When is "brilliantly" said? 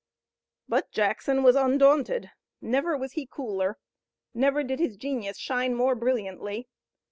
5.93-6.67